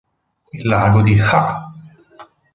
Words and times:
Il 0.53 0.65
lago 0.67 1.03
di 1.03 1.15
Ha! 1.19 1.43